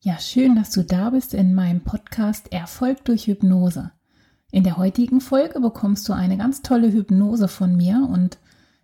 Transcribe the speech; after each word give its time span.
Ja, 0.00 0.20
schön, 0.20 0.54
dass 0.54 0.70
du 0.70 0.84
da 0.84 1.10
bist 1.10 1.34
in 1.34 1.54
meinem 1.54 1.80
Podcast 1.80 2.52
Erfolg 2.52 3.04
durch 3.04 3.26
Hypnose. 3.26 3.90
In 4.52 4.62
der 4.62 4.76
heutigen 4.76 5.20
Folge 5.20 5.58
bekommst 5.58 6.08
du 6.08 6.12
eine 6.12 6.36
ganz 6.36 6.62
tolle 6.62 6.92
Hypnose 6.92 7.48
von 7.48 7.76
mir 7.76 8.08
und 8.08 8.38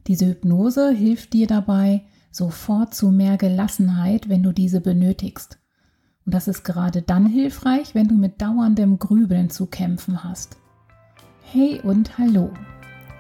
diese 0.09 0.27
Hypnose 0.27 0.91
hilft 0.91 1.33
dir 1.33 1.47
dabei 1.47 2.03
sofort 2.33 2.97
zu 2.97 3.13
mehr 3.13 3.37
Gelassenheit, 3.37 4.29
wenn 4.29 4.43
du 4.43 4.51
diese 4.51 4.81
benötigst. 4.81 5.61
Und 6.27 6.35
das 6.35 6.49
ist 6.49 6.65
gerade 6.65 7.01
dann 7.01 7.27
hilfreich, 7.27 7.95
wenn 7.95 8.09
du 8.09 8.17
mit 8.17 8.43
dauerndem 8.43 8.99
Grübeln 8.99 9.51
zu 9.51 9.67
kämpfen 9.67 10.25
hast. 10.25 10.57
Hey 11.45 11.81
und 11.85 12.19
hallo. 12.19 12.51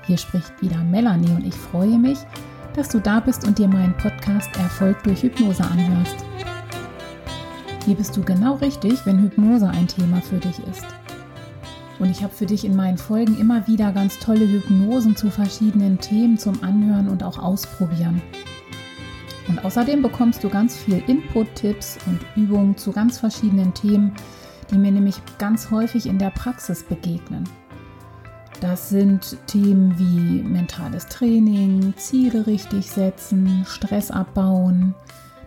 Hier 0.08 0.18
spricht 0.18 0.60
wieder 0.60 0.82
Melanie 0.82 1.30
und 1.30 1.46
ich 1.46 1.54
freue 1.54 1.96
mich, 2.00 2.18
dass 2.74 2.88
du 2.88 2.98
da 2.98 3.20
bist 3.20 3.46
und 3.46 3.56
dir 3.60 3.68
meinen 3.68 3.96
Podcast 3.98 4.50
Erfolg 4.56 5.00
durch 5.04 5.22
Hypnose 5.22 5.62
anhörst. 5.62 6.24
Hier 7.84 7.96
bist 7.96 8.16
du 8.16 8.22
genau 8.22 8.54
richtig, 8.54 9.04
wenn 9.04 9.20
Hypnose 9.20 9.68
ein 9.68 9.86
Thema 9.86 10.22
für 10.22 10.38
dich 10.38 10.58
ist. 10.70 10.86
Und 11.98 12.10
ich 12.10 12.22
habe 12.22 12.32
für 12.32 12.46
dich 12.46 12.64
in 12.64 12.74
meinen 12.74 12.96
Folgen 12.96 13.38
immer 13.38 13.66
wieder 13.66 13.92
ganz 13.92 14.18
tolle 14.18 14.48
Hypnosen 14.48 15.16
zu 15.16 15.30
verschiedenen 15.30 15.98
Themen 15.98 16.38
zum 16.38 16.62
Anhören 16.62 17.08
und 17.08 17.22
auch 17.22 17.38
ausprobieren. 17.38 18.22
Und 19.48 19.62
außerdem 19.64 20.00
bekommst 20.00 20.42
du 20.42 20.48
ganz 20.48 20.76
viel 20.76 21.02
Input, 21.06 21.54
Tipps 21.54 21.98
und 22.06 22.20
Übungen 22.36 22.76
zu 22.78 22.90
ganz 22.90 23.18
verschiedenen 23.18 23.74
Themen, 23.74 24.14
die 24.70 24.78
mir 24.78 24.90
nämlich 24.90 25.16
ganz 25.38 25.70
häufig 25.70 26.06
in 26.06 26.18
der 26.18 26.30
Praxis 26.30 26.82
begegnen. 26.84 27.44
Das 28.62 28.88
sind 28.88 29.36
Themen 29.46 29.98
wie 29.98 30.42
mentales 30.42 31.06
Training, 31.06 31.92
Ziele 31.98 32.46
richtig 32.46 32.90
setzen, 32.90 33.66
Stress 33.68 34.10
abbauen, 34.10 34.94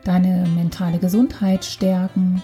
deine 0.07 0.47
mentale 0.55 0.99
Gesundheit 0.99 1.65
stärken, 1.65 2.41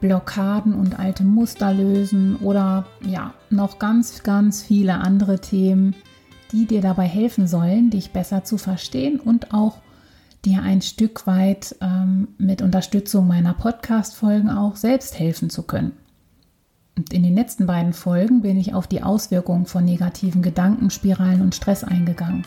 Blockaden 0.00 0.74
und 0.74 0.98
alte 0.98 1.24
Muster 1.24 1.72
lösen 1.72 2.36
oder 2.36 2.86
ja, 3.04 3.34
noch 3.50 3.78
ganz, 3.78 4.22
ganz 4.22 4.62
viele 4.62 4.94
andere 4.94 5.40
Themen, 5.40 5.96
die 6.52 6.66
dir 6.66 6.82
dabei 6.82 7.06
helfen 7.06 7.48
sollen, 7.48 7.90
dich 7.90 8.12
besser 8.12 8.44
zu 8.44 8.58
verstehen 8.58 9.18
und 9.18 9.52
auch 9.52 9.78
dir 10.44 10.62
ein 10.62 10.82
Stück 10.82 11.26
weit 11.26 11.74
ähm, 11.80 12.28
mit 12.38 12.62
Unterstützung 12.62 13.26
meiner 13.26 13.54
Podcast-Folgen 13.54 14.50
auch 14.50 14.76
selbst 14.76 15.18
helfen 15.18 15.50
zu 15.50 15.62
können. 15.62 15.92
Und 16.96 17.12
in 17.12 17.24
den 17.24 17.34
letzten 17.34 17.66
beiden 17.66 17.92
Folgen 17.92 18.42
bin 18.42 18.56
ich 18.56 18.72
auf 18.74 18.86
die 18.86 19.02
Auswirkungen 19.02 19.66
von 19.66 19.84
negativen 19.84 20.42
Gedankenspiralen 20.42 21.40
und 21.40 21.54
Stress 21.54 21.82
eingegangen. 21.82 22.46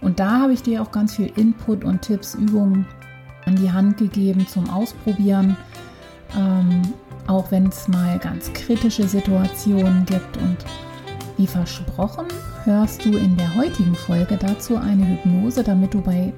Und 0.00 0.18
da 0.18 0.40
habe 0.40 0.54
ich 0.54 0.62
dir 0.62 0.82
auch 0.82 0.90
ganz 0.90 1.14
viel 1.14 1.30
Input 1.36 1.84
und 1.84 2.02
Tipps, 2.02 2.34
Übungen 2.34 2.86
an 3.50 3.56
die 3.56 3.72
Hand 3.72 3.98
gegeben 3.98 4.46
zum 4.46 4.70
Ausprobieren, 4.70 5.56
ähm, 6.36 6.82
auch 7.26 7.50
wenn 7.50 7.66
es 7.66 7.88
mal 7.88 8.18
ganz 8.20 8.52
kritische 8.52 9.06
Situationen 9.08 10.06
gibt. 10.06 10.36
Und 10.36 10.58
wie 11.36 11.48
versprochen, 11.48 12.26
hörst 12.64 13.04
du 13.04 13.16
in 13.16 13.36
der 13.36 13.52
heutigen 13.56 13.94
Folge 13.94 14.36
dazu 14.36 14.76
eine 14.76 15.04
Hypnose, 15.06 15.64
damit 15.64 15.94
du 15.94 16.00
bei 16.00 16.32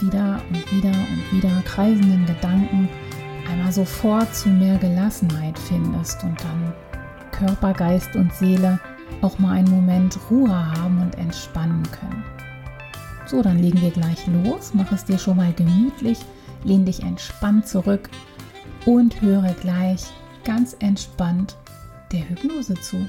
wieder 0.00 0.40
und 0.50 0.72
wieder 0.72 0.90
und 0.90 1.32
wieder 1.32 1.62
kreisenden 1.64 2.26
Gedanken 2.26 2.88
einmal 3.50 3.72
sofort 3.72 4.32
zu 4.34 4.50
mehr 4.50 4.76
Gelassenheit 4.76 5.58
findest 5.58 6.22
und 6.22 6.38
dann 6.44 6.72
Körper, 7.32 7.72
Geist 7.72 8.14
und 8.14 8.32
Seele 8.34 8.78
auch 9.22 9.38
mal 9.38 9.52
einen 9.52 9.70
Moment 9.70 10.18
Ruhe 10.30 10.54
haben 10.54 11.00
und 11.00 11.16
entspannen 11.16 11.82
können. 11.98 12.24
So, 13.24 13.42
dann 13.42 13.58
legen 13.58 13.80
wir 13.80 13.90
gleich 13.90 14.26
los. 14.26 14.72
Mach 14.74 14.92
es 14.92 15.04
dir 15.04 15.18
schon 15.18 15.36
mal 15.36 15.52
gemütlich 15.54 16.18
lehn 16.64 16.84
dich 16.84 17.02
entspannt 17.02 17.68
zurück 17.68 18.08
und 18.86 19.20
höre 19.20 19.52
gleich 19.54 20.04
ganz 20.44 20.76
entspannt 20.80 21.56
der 22.12 22.28
Hypnose 22.28 22.74
zu. 22.74 23.08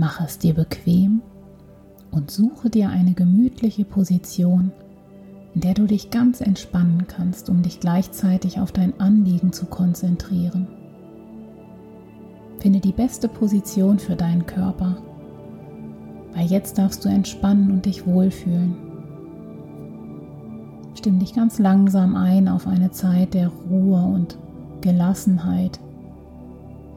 Mach 0.00 0.20
es 0.20 0.38
dir 0.38 0.54
bequem 0.54 1.22
und 2.12 2.30
suche 2.30 2.70
dir 2.70 2.88
eine 2.88 3.14
gemütliche 3.14 3.84
Position, 3.84 4.70
in 5.56 5.60
der 5.60 5.74
du 5.74 5.86
dich 5.86 6.12
ganz 6.12 6.40
entspannen 6.40 7.08
kannst, 7.08 7.50
um 7.50 7.62
dich 7.62 7.80
gleichzeitig 7.80 8.60
auf 8.60 8.70
dein 8.70 9.00
Anliegen 9.00 9.52
zu 9.52 9.66
konzentrieren. 9.66 10.68
Finde 12.60 12.78
die 12.78 12.92
beste 12.92 13.26
Position 13.26 13.98
für 13.98 14.14
deinen 14.14 14.46
Körper, 14.46 14.98
weil 16.32 16.46
jetzt 16.46 16.78
darfst 16.78 17.04
du 17.04 17.08
entspannen 17.08 17.72
und 17.72 17.84
dich 17.84 18.06
wohlfühlen. 18.06 18.76
Stimm 20.94 21.18
dich 21.18 21.34
ganz 21.34 21.58
langsam 21.58 22.14
ein 22.14 22.46
auf 22.46 22.68
eine 22.68 22.92
Zeit 22.92 23.34
der 23.34 23.48
Ruhe 23.48 24.00
und 24.00 24.38
Gelassenheit, 24.80 25.80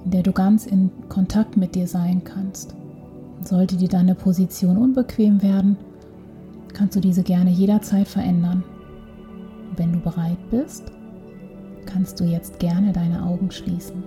in 0.06 0.12
der 0.12 0.22
du 0.22 0.34
ganz 0.34 0.68
in 0.68 0.92
Kontakt 1.10 1.58
mit 1.58 1.74
dir 1.74 1.88
sein 1.88 2.24
kannst. 2.24 2.76
Sollte 3.44 3.76
dir 3.76 3.88
deine 3.88 4.16
Position 4.16 4.78
unbequem 4.78 5.42
werden, 5.42 5.78
kannst 6.74 6.96
du 6.96 7.00
diese 7.00 7.24
gerne 7.24 7.50
jederzeit 7.50 8.08
verändern. 8.08 8.64
Wenn 9.76 9.94
du 9.94 10.00
bereit 10.00 10.38
bist, 10.50 10.92
kannst 11.86 12.20
du 12.20 12.24
jetzt 12.24 12.60
gerne 12.60 12.94
deine 12.94 13.24
Augen 13.24 13.50
schließen. 13.52 14.04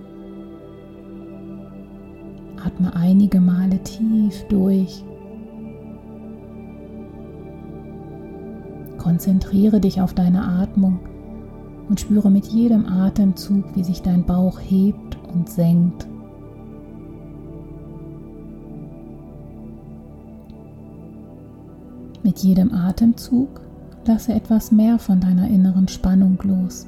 Atme 2.63 2.95
einige 2.95 3.39
Male 3.39 3.77
tief 3.83 4.43
durch. 4.47 5.03
Konzentriere 8.97 9.79
dich 9.79 10.01
auf 10.01 10.13
deine 10.13 10.43
Atmung 10.43 10.99
und 11.89 11.99
spüre 11.99 12.31
mit 12.31 12.47
jedem 12.47 12.87
Atemzug, 12.87 13.75
wie 13.75 13.83
sich 13.83 14.01
dein 14.01 14.25
Bauch 14.25 14.59
hebt 14.59 15.17
und 15.31 15.47
senkt. 15.49 16.07
Mit 22.25 22.39
jedem 22.39 22.73
Atemzug 22.73 23.61
lasse 24.07 24.33
etwas 24.33 24.71
mehr 24.71 24.97
von 24.97 25.19
deiner 25.19 25.47
inneren 25.47 25.87
Spannung 25.87 26.39
los. 26.41 26.87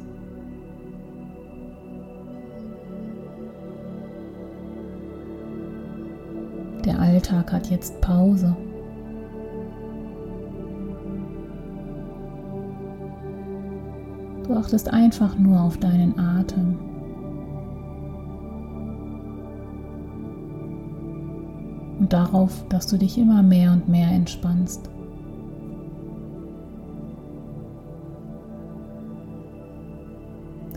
Der 6.83 6.99
Alltag 6.99 7.53
hat 7.53 7.69
jetzt 7.69 8.01
Pause. 8.01 8.57
Du 14.47 14.55
achtest 14.55 14.91
einfach 14.91 15.37
nur 15.37 15.61
auf 15.61 15.77
deinen 15.77 16.17
Atem. 16.17 16.79
Und 21.99 22.11
darauf, 22.11 22.65
dass 22.69 22.87
du 22.87 22.97
dich 22.97 23.19
immer 23.19 23.43
mehr 23.43 23.71
und 23.73 23.87
mehr 23.87 24.09
entspannst. 24.09 24.89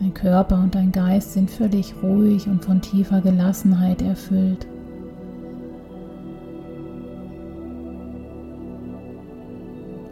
Dein 0.00 0.15
Körper 0.15 0.56
und 0.56 0.75
dein 0.75 0.93
Geist 0.93 1.34
sind 1.34 1.50
völlig 1.50 1.94
ruhig 2.03 2.49
und 2.49 2.65
von 2.65 2.81
tiefer 2.81 3.21
Gelassenheit 3.21 4.00
erfüllt. 4.00 4.66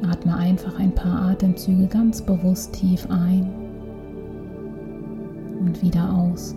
Atme 0.06 0.36
einfach 0.36 0.78
ein 0.78 0.94
paar 0.94 1.30
Atemzüge 1.30 1.86
ganz 1.86 2.20
bewusst 2.20 2.74
tief 2.74 3.08
ein 3.10 3.50
und 5.60 5.82
wieder 5.82 6.12
aus. 6.12 6.54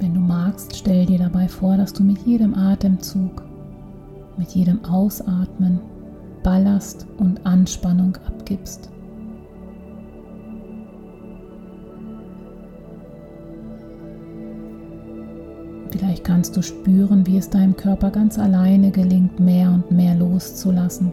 wenn 0.00 0.14
du 0.14 0.20
magst, 0.20 0.74
stell 0.74 1.06
dir 1.06 1.18
dabei 1.18 1.46
vor, 1.46 1.76
dass 1.76 1.92
du 1.92 2.02
mit 2.02 2.18
jedem 2.26 2.54
Atemzug, 2.54 3.44
mit 4.36 4.50
jedem 4.50 4.84
Ausatmen 4.84 5.78
Ballast 6.42 7.06
und 7.18 7.46
Anspannung 7.46 8.16
abgibst. 8.26 8.90
Vielleicht 15.90 16.24
kannst 16.24 16.56
du 16.56 16.62
spüren, 16.62 17.26
wie 17.26 17.36
es 17.36 17.50
deinem 17.50 17.76
Körper 17.76 18.10
ganz 18.10 18.38
alleine 18.38 18.90
gelingt, 18.90 19.38
mehr 19.38 19.70
und 19.70 19.90
mehr 19.90 20.14
loszulassen, 20.14 21.12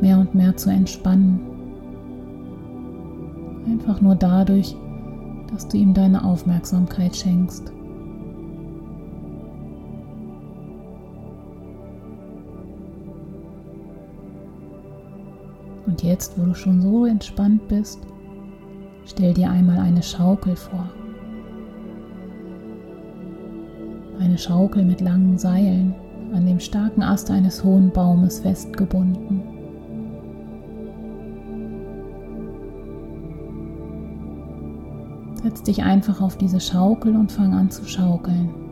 mehr 0.00 0.18
und 0.18 0.34
mehr 0.34 0.56
zu 0.56 0.70
entspannen. 0.70 1.40
Einfach 3.66 4.00
nur 4.00 4.14
dadurch, 4.14 4.76
dass 5.52 5.68
du 5.68 5.76
ihm 5.76 5.92
deine 5.92 6.24
Aufmerksamkeit 6.24 7.16
schenkst. 7.16 7.72
Und 15.94 16.02
jetzt, 16.02 16.36
wo 16.36 16.44
du 16.44 16.54
schon 16.54 16.82
so 16.82 17.04
entspannt 17.04 17.68
bist, 17.68 18.00
stell 19.04 19.32
dir 19.32 19.48
einmal 19.48 19.78
eine 19.78 20.02
Schaukel 20.02 20.56
vor. 20.56 20.90
Eine 24.18 24.36
Schaukel 24.36 24.84
mit 24.84 25.00
langen 25.00 25.38
Seilen, 25.38 25.94
an 26.32 26.46
dem 26.46 26.58
starken 26.58 27.00
Ast 27.00 27.30
eines 27.30 27.62
hohen 27.62 27.92
Baumes 27.92 28.40
festgebunden. 28.40 29.40
Setz 35.44 35.62
dich 35.62 35.84
einfach 35.84 36.20
auf 36.20 36.36
diese 36.36 36.58
Schaukel 36.58 37.14
und 37.14 37.30
fang 37.30 37.54
an 37.54 37.70
zu 37.70 37.84
schaukeln. 37.84 38.63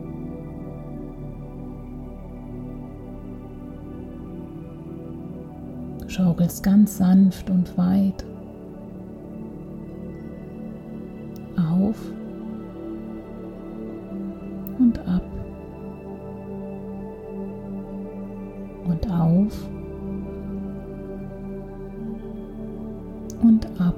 Schaukelst 6.13 6.61
ganz 6.61 6.97
sanft 6.97 7.49
und 7.49 7.75
weit 7.75 8.23
auf 11.57 11.97
und 14.77 14.99
ab 15.07 15.23
und 18.85 19.11
auf 19.11 19.69
und 23.41 23.65
ab. 23.81 23.95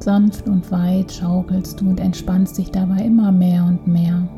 Sanft 0.00 0.46
und 0.46 0.70
weit 0.70 1.10
schaukelst 1.12 1.80
du 1.80 1.88
und 1.88 2.00
entspannst 2.00 2.58
dich 2.58 2.70
dabei 2.70 3.04
immer 3.04 3.32
mehr 3.32 3.64
und 3.64 3.86
mehr. 3.86 4.28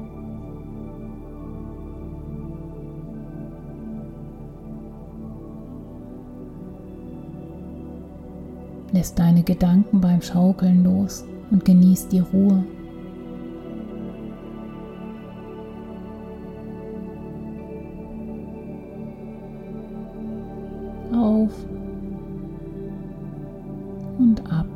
Lässt 9.03 9.19
deine 9.19 9.43
Gedanken 9.43 10.01
beim 10.01 10.23
Schaukeln 10.23 10.85
los 10.85 11.25
und 11.51 11.65
genießt 11.65 12.13
die 12.13 12.21
Ruhe. 12.21 12.63
Auf 21.13 21.51
und 24.21 24.41
ab. 24.53 24.69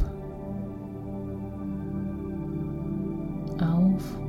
Auf 3.61 4.26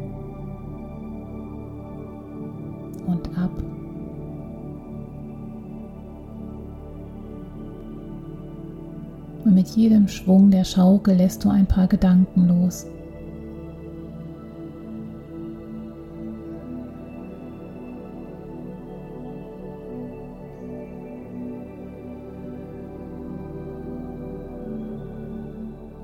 mit 9.58 9.70
jedem 9.70 10.08
Schwung 10.08 10.52
der 10.52 10.64
Schaukel 10.64 11.16
lässt 11.16 11.44
du 11.44 11.50
ein 11.50 11.66
paar 11.66 11.88
Gedanken 11.88 12.48
los. 12.48 12.86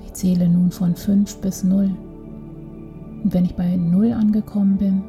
Ich 0.03 0.13
zähle 0.13 0.49
nun 0.49 0.71
von 0.71 0.95
5 0.95 1.37
bis 1.41 1.63
0. 1.63 1.91
Und 3.23 3.33
wenn 3.35 3.45
ich 3.45 3.53
bei 3.53 3.75
0 3.75 4.13
angekommen 4.13 4.77
bin, 4.77 5.03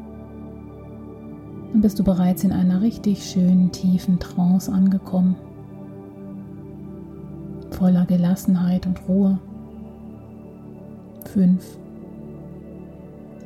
dann 1.72 1.80
bist 1.80 1.98
du 1.98 2.04
bereits 2.04 2.44
in 2.44 2.52
einer 2.52 2.82
richtig 2.82 3.24
schönen 3.24 3.72
tiefen 3.72 4.18
Trance 4.18 4.70
angekommen 4.70 5.34
voller 7.84 8.06
Gelassenheit 8.06 8.86
und 8.86 8.98
Ruhe. 9.06 9.38
5. 11.34 11.62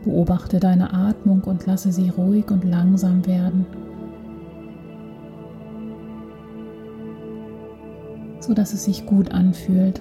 Beobachte 0.04 0.60
deine 0.60 0.94
Atmung 0.94 1.42
und 1.42 1.66
lasse 1.66 1.90
sie 1.90 2.10
ruhig 2.10 2.48
und 2.52 2.62
langsam 2.62 3.26
werden, 3.26 3.66
so 8.38 8.54
dass 8.54 8.72
es 8.72 8.84
sich 8.84 9.06
gut 9.06 9.32
anfühlt. 9.32 10.00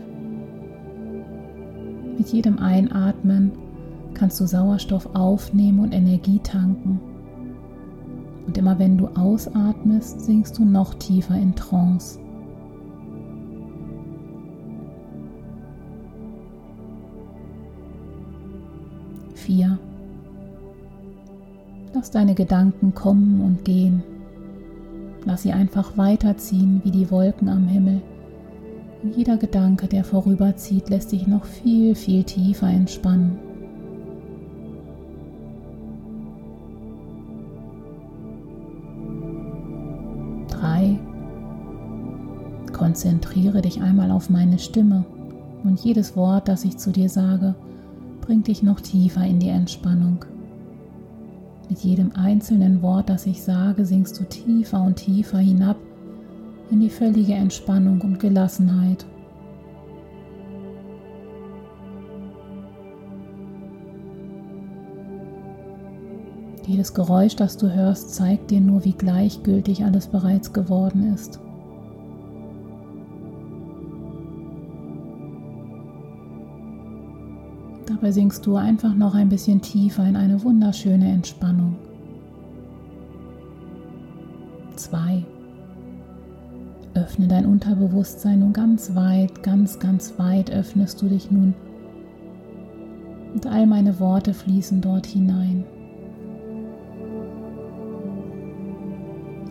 Mit 2.16 2.28
jedem 2.28 2.60
Einatmen 2.60 3.54
kannst 4.14 4.40
du 4.40 4.46
Sauerstoff 4.46 5.16
aufnehmen 5.16 5.80
und 5.80 5.94
Energie 5.94 6.38
tanken. 6.44 7.00
Und 8.46 8.56
immer 8.56 8.78
wenn 8.78 9.00
du 9.00 9.08
ausatmest, 9.08 10.22
sinkst 10.22 10.60
du 10.60 10.64
noch 10.64 10.94
tiefer 10.94 11.34
in 11.34 11.56
Trance. 11.56 12.20
4. 19.48 19.80
Lass 21.94 22.12
deine 22.12 22.36
Gedanken 22.36 22.94
kommen 22.94 23.40
und 23.40 23.64
gehen. 23.64 24.04
Lass 25.24 25.44
sie 25.44 25.54
einfach 25.54 25.98
weiterziehen 25.98 26.82
wie 26.84 26.92
die 26.92 27.10
Wolken 27.12 27.48
am 27.48 27.66
Himmel. 27.66 28.02
Jeder 29.16 29.38
Gedanke, 29.38 29.88
der 29.88 30.04
vorüberzieht, 30.04 30.90
lässt 30.90 31.14
dich 31.14 31.28
noch 31.28 31.46
viel, 31.46 31.96
viel 31.96 32.26
tiefer 32.26 32.68
entspannen. 32.68 33.40
Drei. 40.50 41.00
Konzentriere 42.74 43.62
dich 43.62 43.82
einmal 43.82 44.12
auf 44.12 44.30
meine 44.30 44.60
Stimme 44.60 45.06
und 45.64 45.80
jedes 45.80 46.18
Wort, 46.18 46.50
das 46.50 46.66
ich 46.66 46.78
zu 46.78 46.92
dir 46.92 47.08
sage, 47.08 47.56
bringt 48.28 48.48
dich 48.48 48.62
noch 48.62 48.82
tiefer 48.82 49.26
in 49.26 49.40
die 49.40 49.48
Entspannung. 49.48 50.26
Mit 51.70 51.80
jedem 51.80 52.12
einzelnen 52.14 52.82
Wort, 52.82 53.10
das 53.10 53.26
ich 53.26 53.42
sage, 53.42 53.86
sinkst 53.86 54.20
du 54.20 54.26
tiefer 54.26 54.82
und 54.82 54.98
tiefer 54.98 55.38
hinab 55.38 55.78
in 56.70 56.82
die 56.82 56.90
völlige 56.90 57.36
Entspannung 57.36 58.02
und 58.02 58.20
Gelassenheit. 58.20 59.06
Jedes 66.66 66.94
Geräusch, 66.94 67.38
das 67.38 67.56
du 67.56 67.74
hörst, 67.74 68.14
zeigt 68.14 68.52
dir 68.52 68.60
nur, 68.60 68.84
wie 68.84 68.92
gleichgültig 68.92 69.86
alles 69.86 70.08
bereits 70.08 70.52
geworden 70.52 71.14
ist. 71.14 71.40
Dabei 78.08 78.14
sinkst 78.14 78.46
du 78.46 78.56
einfach 78.56 78.96
noch 78.96 79.16
ein 79.16 79.28
bisschen 79.28 79.62
tiefer 79.62 80.08
in 80.08 80.16
eine 80.16 80.42
wunderschöne 80.42 81.12
Entspannung. 81.12 81.76
2. 84.78 85.26
Öffne 86.94 87.28
dein 87.28 87.46
Unterbewusstsein 87.46 88.40
nun 88.40 88.54
ganz 88.54 88.96
weit, 88.96 89.44
ganz, 89.44 89.80
ganz 89.80 90.18
weit 90.18 90.50
öffnest 90.50 91.02
du 91.02 91.10
dich 91.10 91.32
nun. 91.32 91.54
Und 93.34 93.46
all 93.46 93.68
meine 93.68 94.00
Worte 94.00 94.34
fließen 94.34 94.80
dort 94.80 95.06
hinein. 95.06 95.66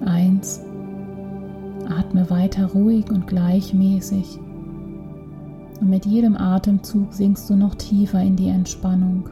1. 0.06 0.62
Atme 1.90 2.30
weiter 2.30 2.64
ruhig 2.68 3.10
und 3.10 3.26
gleichmäßig. 3.26 4.38
Und 5.80 5.90
mit 5.90 6.06
jedem 6.06 6.36
Atemzug 6.36 7.12
sinkst 7.12 7.50
du 7.50 7.54
noch 7.54 7.74
tiefer 7.74 8.22
in 8.22 8.36
die 8.36 8.48
Entspannung. 8.48 9.28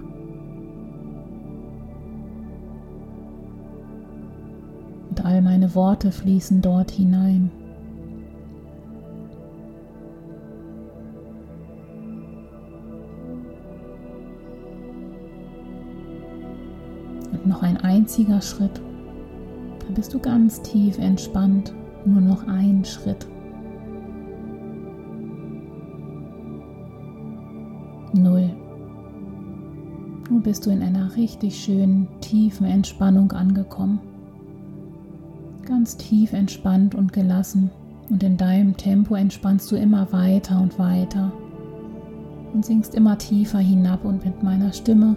Und 5.09 5.25
all 5.25 5.41
meine 5.43 5.75
Worte 5.75 6.13
fließen 6.13 6.61
dort 6.61 6.91
hinein. 6.91 7.51
Und 17.33 17.47
noch 17.47 17.63
ein 17.63 17.79
einziger 17.79 18.43
Schritt. 18.43 18.83
Dann 19.81 19.95
bist 19.95 20.13
du 20.13 20.19
ganz 20.19 20.61
tief 20.63 20.99
entspannt. 20.99 21.73
Nur 22.05 22.21
noch 22.21 22.47
ein 22.47 22.85
Schritt. 22.85 23.27
Null. 28.15 28.51
Nun 30.31 30.43
bist 30.43 30.65
du 30.65 30.71
in 30.71 30.83
einer 30.83 31.15
richtig 31.17 31.59
schönen, 31.59 32.09
tiefen 32.21 32.67
Entspannung 32.67 33.33
angekommen. 33.33 34.01
Ganz 35.67 35.97
tief 35.97 36.33
entspannt 36.33 36.95
und 36.95 37.13
gelassen 37.13 37.71
Und 38.11 38.23
in 38.23 38.37
deinem 38.37 38.77
Tempo 38.77 39.15
entspannst 39.15 39.71
du 39.73 39.77
immer 39.77 40.13
weiter 40.13 40.61
und 40.61 40.79
weiter 40.79 41.33
und 42.53 42.65
sinkst 42.65 42.95
immer 42.95 43.19
tiefer 43.19 43.59
hinab 43.59 44.05
und 44.05 44.25
mit 44.25 44.43
meiner 44.43 44.73
Stimme, 44.73 45.17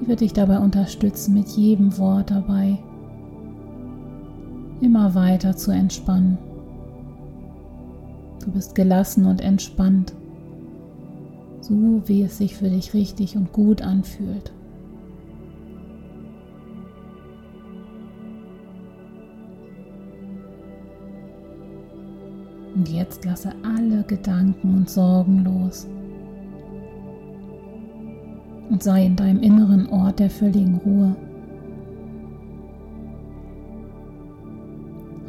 die 0.00 0.08
wird 0.08 0.20
dich 0.20 0.32
dabei 0.32 0.58
unterstützen, 0.58 1.34
mit 1.34 1.48
jedem 1.48 1.98
Wort 1.98 2.30
dabei 2.30 2.78
immer 4.80 5.14
weiter 5.14 5.56
zu 5.56 5.70
entspannen. 5.70 6.38
Du 8.44 8.50
bist 8.50 8.74
gelassen 8.74 9.26
und 9.26 9.40
entspannt, 9.40 10.14
so 11.62 12.02
wie 12.06 12.22
es 12.22 12.38
sich 12.38 12.56
für 12.56 12.68
dich 12.68 12.92
richtig 12.92 13.36
und 13.36 13.52
gut 13.52 13.82
anfühlt. 13.82 14.52
Und 22.74 22.88
jetzt 22.88 23.24
lasse 23.24 23.52
alle 23.62 24.02
Gedanken 24.02 24.74
und 24.74 24.90
Sorgen 24.90 25.44
los 25.44 25.86
und 28.70 28.82
sei 28.82 29.04
in 29.04 29.16
deinem 29.16 29.40
inneren 29.42 29.86
Ort 29.90 30.18
der 30.18 30.30
völligen 30.30 30.76
Ruhe. 30.78 31.14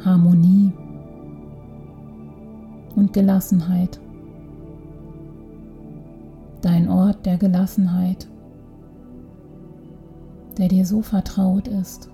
Harmonie 0.04 0.72
und 2.96 3.12
Gelassenheit. 3.12 4.00
Dein 6.64 6.88
Ort 6.88 7.26
der 7.26 7.36
Gelassenheit, 7.36 8.26
der 10.56 10.68
dir 10.68 10.86
so 10.86 11.02
vertraut 11.02 11.68
ist. 11.68 12.08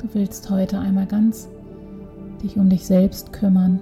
Du 0.00 0.08
willst 0.12 0.48
heute 0.50 0.78
einmal 0.78 1.06
ganz 1.06 1.48
dich 2.44 2.56
um 2.56 2.68
dich 2.68 2.86
selbst 2.86 3.32
kümmern 3.32 3.80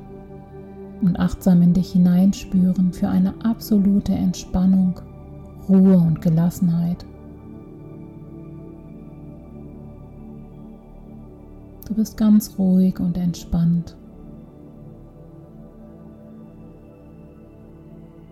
und 1.02 1.20
achtsam 1.20 1.60
in 1.60 1.74
dich 1.74 1.92
hineinspüren 1.92 2.94
für 2.94 3.10
eine 3.10 3.34
absolute 3.44 4.14
Entspannung, 4.14 4.98
Ruhe 5.68 5.98
und 5.98 6.22
Gelassenheit. 6.22 7.04
Du 11.86 11.94
bist 11.94 12.16
ganz 12.16 12.58
ruhig 12.58 13.00
und 13.00 13.16
entspannt. 13.18 13.96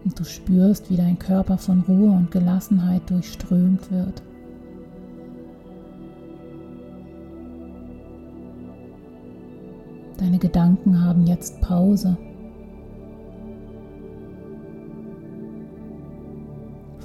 Und 0.04 0.19
du 0.19 0.25
spürst, 0.25 0.90
wie 0.90 0.97
dein 0.97 1.19
Körper 1.19 1.59
von 1.59 1.80
Ruhe 1.80 2.11
und 2.11 2.30
Gelassenheit 2.30 3.09
durchströmt 3.11 3.90
wird. 3.90 4.23
Deine 10.16 10.38
Gedanken 10.38 11.04
haben 11.04 11.26
jetzt 11.26 11.61
Pause. 11.61 12.16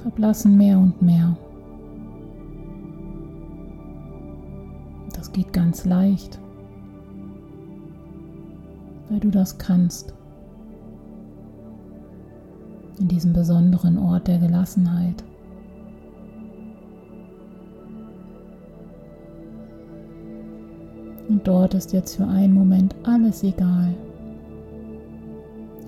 Verblassen 0.02 0.56
mehr 0.56 0.78
und 0.78 1.02
mehr. 1.02 1.36
Geht 5.36 5.52
ganz 5.52 5.84
leicht, 5.84 6.40
weil 9.10 9.20
du 9.20 9.30
das 9.30 9.58
kannst. 9.58 10.14
In 12.98 13.08
diesem 13.08 13.34
besonderen 13.34 13.98
Ort 13.98 14.28
der 14.28 14.38
Gelassenheit. 14.38 15.22
Und 21.28 21.46
dort 21.46 21.74
ist 21.74 21.92
jetzt 21.92 22.16
für 22.16 22.26
einen 22.26 22.54
Moment 22.54 22.94
alles 23.02 23.42
egal. 23.42 23.94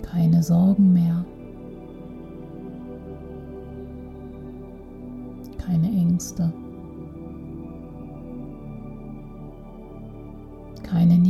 Keine 0.03 0.43
Sorgen 0.43 0.93
mehr. 0.93 1.25
Keine 5.57 5.89
Ängste. 5.89 6.53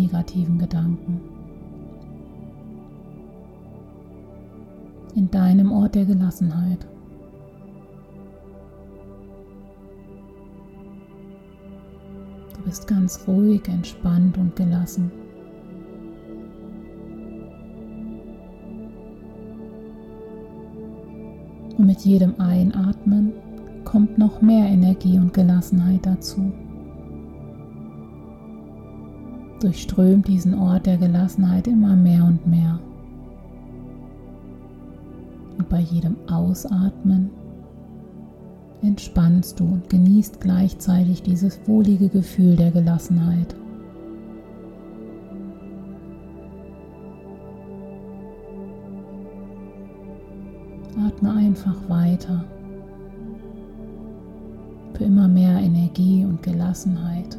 Negativen 0.01 0.59
Gedanken. 0.59 1.21
In 5.15 5.31
deinem 5.31 5.73
Ort 5.73 5.95
der 5.95 6.05
Gelassenheit. 6.05 6.87
bist 12.69 12.87
ganz 12.87 13.27
ruhig, 13.27 13.67
entspannt 13.67 14.37
und 14.37 14.55
gelassen. 14.55 15.11
Und 21.79 21.87
mit 21.87 22.01
jedem 22.01 22.39
Einatmen 22.39 23.33
kommt 23.85 24.19
noch 24.19 24.43
mehr 24.43 24.67
Energie 24.67 25.17
und 25.17 25.33
Gelassenheit 25.33 26.05
dazu. 26.05 26.53
Durchströmt 29.61 30.29
diesen 30.29 30.55
Ort 30.55 30.87
der 30.87 30.99
Gelassenheit 30.99 31.67
immer 31.67 31.97
mehr 31.97 32.25
und 32.25 32.47
mehr. 32.47 32.79
Und 35.59 35.69
bei 35.69 35.81
jedem 35.81 36.17
Ausatmen 36.31 37.31
entspannst 38.83 39.59
du 39.59 39.65
und 39.65 39.91
genießt 39.91 40.41
gleichzeitig 40.41 41.23
dieses 41.23 41.59
wohlige 41.67 42.09
Gefühl 42.09 42.55
der 42.55 42.71
Gelassenheit. 42.71 43.57
Atme 51.05 51.33
einfach 51.33 51.77
weiter 51.89 52.45
für 54.95 55.05
immer 55.05 55.29
mehr 55.29 55.59
Energie 55.59 56.25
und 56.25 56.43
Gelassenheit. 56.43 57.39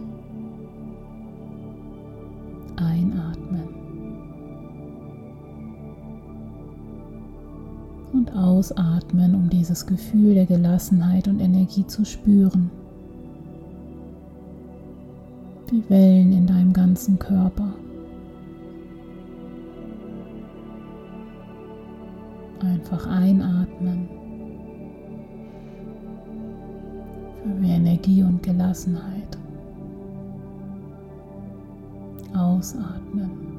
Einatmen. 2.80 3.80
und 8.14 8.36
ausatmen, 8.36 9.36
um 9.36 9.50
dieses 9.50 9.86
Gefühl 9.86 10.34
der 10.34 10.46
Gelassenheit 10.46 11.28
und 11.28 11.40
Energie 11.40 11.86
zu 11.86 12.06
spüren. 12.06 12.70
Die 15.72 15.84
Wellen 15.90 16.34
in 16.34 16.48
deinem 16.48 16.74
ganzen 16.74 17.20
Körper. 17.20 17.74
Einfach 22.62 23.08
einatmen. 23.08 24.10
Für 27.44 27.50
mehr 27.50 27.78
Energie 27.78 28.24
und 28.24 28.44
Gelassenheit. 28.44 29.39
Ausatmen. 32.60 33.50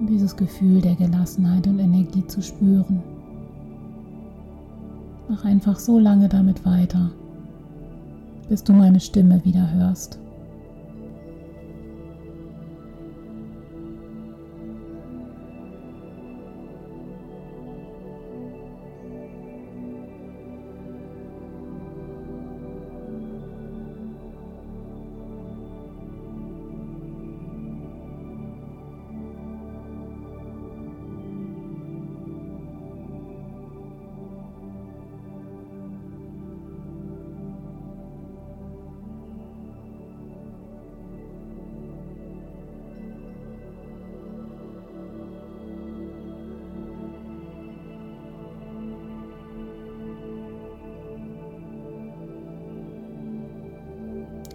um 0.00 0.06
dieses 0.08 0.36
Gefühl 0.36 0.80
der 0.80 0.96
Gelassenheit 0.96 1.66
und 1.66 1.78
Energie 1.78 2.26
zu 2.26 2.42
spüren. 2.42 3.02
Mach 5.28 5.44
einfach 5.44 5.78
so 5.78 5.98
lange 5.98 6.28
damit 6.28 6.64
weiter, 6.66 7.10
bis 8.48 8.64
du 8.64 8.72
meine 8.72 9.00
Stimme 9.00 9.44
wieder 9.44 9.72
hörst. 9.72 10.18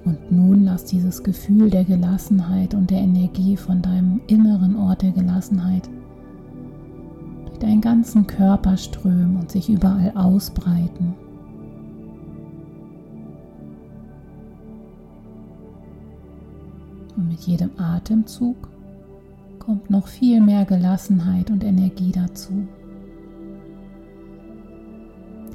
Und 0.06 0.32
nun 0.32 0.63
lass 0.63 0.86
dieses 0.86 1.24
Gefühl 1.24 1.70
der 1.70 1.84
Gelassenheit 1.84 2.74
und 2.74 2.89
der 2.89 3.00
Energie 3.00 3.58
von 3.58 3.82
deinem 3.82 4.22
inneren 4.27 4.75
Ort 4.77 5.01
der 5.01 5.12
Gelassenheit 5.12 5.89
durch 7.46 7.60
deinen 7.60 7.82
ganzen 7.82 8.25
Körper 8.25 8.77
strömen 8.77 9.38
und 9.38 9.51
sich 9.51 9.70
überall 9.70 10.13
ausbreiten. 10.15 11.13
Und 17.18 17.27
mit 17.27 17.41
jedem 17.41 17.72
Atemzug 17.77 18.56
kommt 19.60 19.89
noch 19.89 20.08
viel 20.08 20.39
mehr 20.39 20.63
Gelassenheit 20.63 21.51
und 21.51 21.63
Energie 21.65 22.13
dazu, 22.13 22.65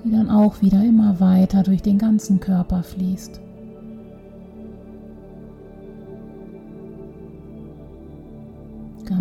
die 0.05 0.11
dann 0.11 0.29
auch 0.29 0.61
wieder 0.61 0.85
immer 0.85 1.19
weiter 1.21 1.63
durch 1.63 1.81
den 1.81 1.97
ganzen 1.97 2.39
Körper 2.39 2.83
fließt. 2.83 3.41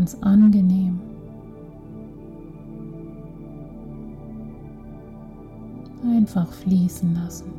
Ganz 0.04 0.18
angenehm. 0.20 1.00
Einfach 6.04 6.52
fließen 6.52 7.16
lassen. 7.16 7.54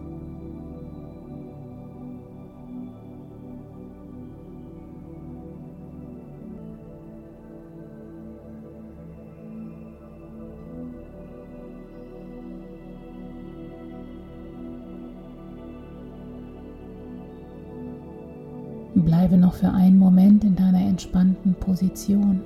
Bleibe 18.94 19.38
noch 19.38 19.54
für 19.54 19.70
einen 19.70 19.98
Moment 19.98 20.44
in 20.44 20.56
entspannten 20.94 21.54
Position, 21.54 22.40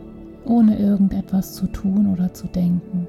ohne 0.47 0.79
irgendetwas 0.79 1.53
zu 1.53 1.67
tun 1.67 2.11
oder 2.11 2.33
zu 2.33 2.47
denken. 2.47 3.07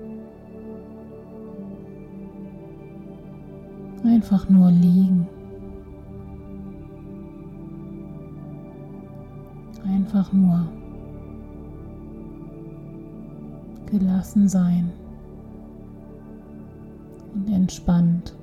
Einfach 4.04 4.50
nur 4.50 4.70
liegen. 4.70 5.26
Einfach 9.88 10.34
nur 10.34 10.68
gelassen 13.90 14.50
sein 14.50 14.92
und 17.34 17.50
entspannt. 17.50 18.36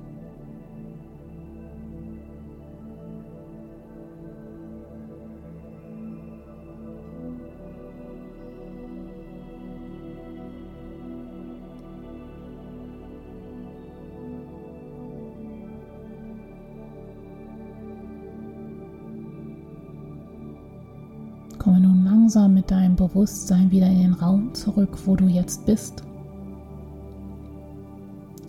Langsam 22.27 22.55
mit 22.55 22.71
deinem 22.71 22.97
Bewusstsein 22.97 23.71
wieder 23.71 23.87
in 23.87 24.01
den 24.01 24.13
Raum 24.13 24.53
zurück, 24.53 24.97
wo 25.05 25.15
du 25.15 25.27
jetzt 25.27 25.65
bist. 25.65 26.03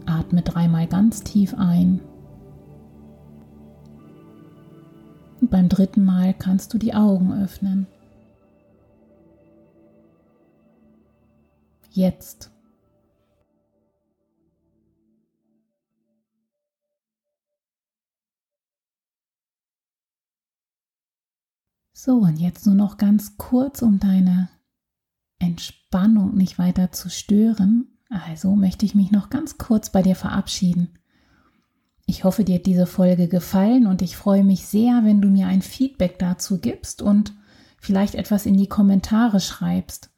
Atme 0.05 0.43
dreimal 0.43 0.89
ganz 0.89 1.23
tief 1.23 1.55
ein. 1.57 2.01
Und 5.41 5.49
beim 5.53 5.69
dritten 5.69 6.05
Mal 6.05 6.35
kannst 6.35 6.75
du 6.75 6.79
die 6.79 6.93
Augen 6.93 7.33
öffnen. 7.41 7.87
Jetzt. 11.93 12.51
So, 22.01 22.19
und 22.19 22.39
jetzt 22.39 22.65
nur 22.65 22.77
noch 22.77 22.97
ganz 22.97 23.39
kurz, 23.39 23.83
um 23.83 23.99
deine 23.99 24.49
Entspannung 25.41 26.37
nicht 26.37 26.57
weiter 26.57 26.93
zu 26.93 27.11
stören. 27.11 27.89
Also 28.09 28.55
möchte 28.55 28.87
ich 28.87 28.95
mich 28.95 29.11
noch 29.11 29.31
ganz 29.31 29.59
kurz 29.59 29.91
bei 29.91 30.03
dir 30.03 30.15
verabschieden. 30.15 30.91
Ich 32.07 32.23
hoffe, 32.23 32.45
dir 32.45 32.55
hat 32.55 32.67
diese 32.67 32.87
Folge 32.87 33.27
gefallen 33.27 33.89
und 33.89 34.01
ich 34.01 34.17
freue 34.17 34.45
mich 34.45 34.65
sehr, 34.65 35.01
wenn 35.03 35.21
du 35.21 35.27
mir 35.27 35.49
ein 35.49 35.61
Feedback 35.61 36.21
dazu 36.21 36.61
gibst 36.61 37.03
und 37.03 37.33
vielleicht 37.81 38.15
etwas 38.15 38.47
in 38.47 38.57
die 38.57 38.69
Kommentare 38.69 39.41
schreibst. 39.41 40.11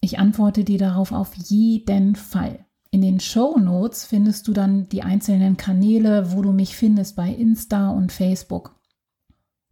Ich 0.00 0.20
antworte 0.20 0.62
dir 0.62 0.78
darauf 0.78 1.10
auf 1.10 1.34
jeden 1.34 2.14
Fall. 2.14 2.66
In 2.92 3.02
den 3.02 3.18
Show 3.18 3.58
Notes 3.58 4.04
findest 4.04 4.46
du 4.46 4.52
dann 4.52 4.88
die 4.90 5.02
einzelnen 5.02 5.56
Kanäle, 5.56 6.30
wo 6.30 6.40
du 6.40 6.52
mich 6.52 6.76
findest 6.76 7.16
bei 7.16 7.30
Insta 7.30 7.90
und 7.90 8.12
Facebook. 8.12 8.76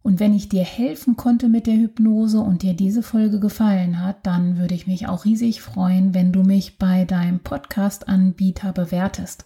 Und 0.03 0.19
wenn 0.19 0.33
ich 0.33 0.49
dir 0.49 0.63
helfen 0.63 1.15
konnte 1.15 1.47
mit 1.47 1.65
der 1.65 1.75
Hypnose 1.75 2.41
und 2.41 2.61
dir 2.61 2.73
diese 2.73 3.01
Folge 3.01 3.39
gefallen 3.39 4.03
hat, 4.03 4.27
dann 4.27 4.57
würde 4.57 4.75
ich 4.75 4.85
mich 4.85 5.07
auch 5.07 5.23
riesig 5.23 5.61
freuen, 5.61 6.13
wenn 6.13 6.33
du 6.33 6.43
mich 6.43 6.77
bei 6.77 7.05
deinem 7.05 7.39
Podcast-Anbieter 7.39 8.73
bewertest. 8.73 9.45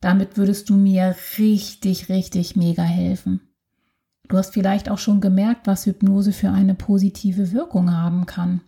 Damit 0.00 0.38
würdest 0.38 0.70
du 0.70 0.76
mir 0.76 1.14
richtig, 1.36 2.08
richtig 2.08 2.56
mega 2.56 2.82
helfen. 2.82 3.42
Du 4.28 4.38
hast 4.38 4.54
vielleicht 4.54 4.88
auch 4.90 4.98
schon 4.98 5.20
gemerkt, 5.20 5.66
was 5.66 5.84
Hypnose 5.84 6.32
für 6.32 6.50
eine 6.50 6.74
positive 6.74 7.52
Wirkung 7.52 7.94
haben 7.94 8.24
kann. 8.24 8.62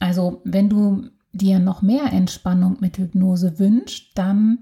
Also, 0.00 0.42
wenn 0.44 0.68
du 0.68 1.08
dir 1.32 1.60
noch 1.60 1.80
mehr 1.80 2.12
Entspannung 2.12 2.76
mit 2.80 2.98
Hypnose 2.98 3.58
wünschst, 3.58 4.10
dann 4.16 4.58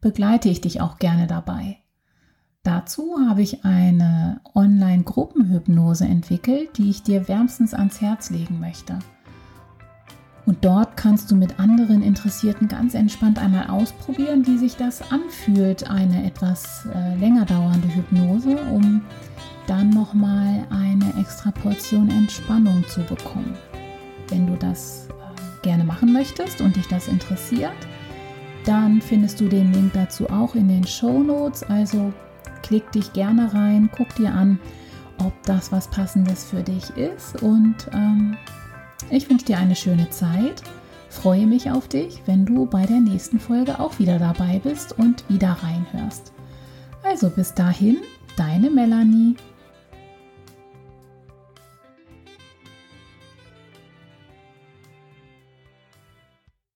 begleite 0.00 0.48
ich 0.48 0.60
dich 0.60 0.80
auch 0.80 0.98
gerne 0.98 1.26
dabei. 1.26 1.79
Dazu 2.62 3.16
habe 3.26 3.40
ich 3.40 3.64
eine 3.64 4.42
Online-Gruppenhypnose 4.54 6.04
entwickelt, 6.04 6.76
die 6.76 6.90
ich 6.90 7.02
dir 7.02 7.26
wärmstens 7.26 7.72
ans 7.72 8.02
Herz 8.02 8.28
legen 8.28 8.60
möchte. 8.60 8.98
Und 10.44 10.62
dort 10.62 10.96
kannst 10.96 11.30
du 11.30 11.36
mit 11.36 11.58
anderen 11.58 12.02
Interessierten 12.02 12.68
ganz 12.68 12.94
entspannt 12.94 13.38
einmal 13.38 13.68
ausprobieren, 13.68 14.46
wie 14.46 14.58
sich 14.58 14.76
das 14.76 15.00
anfühlt, 15.10 15.88
eine 15.88 16.26
etwas 16.26 16.86
äh, 16.94 17.16
länger 17.16 17.46
dauernde 17.46 17.88
Hypnose, 17.94 18.58
um 18.70 19.00
dann 19.66 19.90
nochmal 19.90 20.66
eine 20.68 21.14
extra 21.18 21.52
Portion 21.52 22.10
Entspannung 22.10 22.84
zu 22.88 23.00
bekommen. 23.04 23.56
Wenn 24.28 24.46
du 24.46 24.56
das 24.56 25.08
äh, 25.08 25.62
gerne 25.62 25.84
machen 25.84 26.12
möchtest 26.12 26.60
und 26.60 26.76
dich 26.76 26.88
das 26.88 27.08
interessiert, 27.08 27.70
dann 28.66 29.00
findest 29.00 29.40
du 29.40 29.48
den 29.48 29.72
Link 29.72 29.92
dazu 29.94 30.28
auch 30.28 30.54
in 30.54 30.68
den 30.68 30.86
Show 30.86 31.22
Notes. 31.22 31.62
Also 31.62 32.12
Klick 32.62 32.90
dich 32.92 33.12
gerne 33.12 33.52
rein, 33.52 33.90
guck 33.96 34.14
dir 34.14 34.32
an, 34.32 34.58
ob 35.18 35.32
das 35.44 35.72
was 35.72 35.88
Passendes 35.88 36.44
für 36.44 36.62
dich 36.62 36.90
ist. 36.90 37.42
Und 37.42 37.76
ähm, 37.92 38.36
ich 39.10 39.28
wünsche 39.28 39.46
dir 39.46 39.58
eine 39.58 39.76
schöne 39.76 40.10
Zeit. 40.10 40.62
Freue 41.08 41.46
mich 41.46 41.70
auf 41.70 41.88
dich, 41.88 42.22
wenn 42.26 42.46
du 42.46 42.66
bei 42.66 42.86
der 42.86 43.00
nächsten 43.00 43.40
Folge 43.40 43.80
auch 43.80 43.98
wieder 43.98 44.18
dabei 44.18 44.60
bist 44.62 44.96
und 44.98 45.28
wieder 45.28 45.56
reinhörst. 45.62 46.32
Also 47.02 47.30
bis 47.30 47.54
dahin, 47.54 47.98
deine 48.36 48.70
Melanie. 48.70 49.36